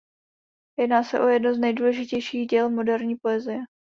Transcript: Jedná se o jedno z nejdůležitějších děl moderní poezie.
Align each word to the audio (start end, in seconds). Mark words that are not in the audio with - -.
Jedná 0.79 1.03
se 1.03 1.19
o 1.19 1.27
jedno 1.27 1.53
z 1.55 1.59
nejdůležitějších 1.59 2.47
děl 2.47 2.69
moderní 2.69 3.15
poezie. 3.15 3.63